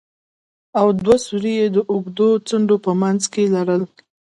[0.79, 3.81] او دوه سوري يې د اوږدو څنډو په منځ کښې لرل.